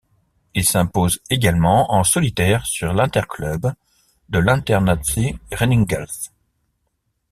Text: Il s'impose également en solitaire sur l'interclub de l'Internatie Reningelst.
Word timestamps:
Il 0.55 0.65
s'impose 0.67 1.19
également 1.29 1.93
en 1.93 2.03
solitaire 2.03 2.65
sur 2.65 2.91
l'interclub 2.91 3.67
de 4.29 4.39
l'Internatie 4.39 5.37
Reningelst. 5.51 6.33